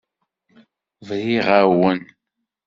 [1.07, 2.01] Briɣ-awen.